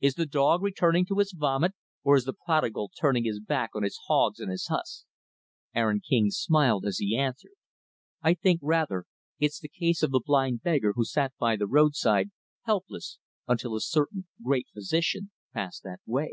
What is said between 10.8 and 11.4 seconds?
who sat